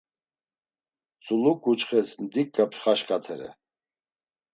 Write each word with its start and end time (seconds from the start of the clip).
Tzuluǩuçxes 1.23 2.09
mdiǩa 2.21 2.65
pxaşǩatere. 2.71 3.49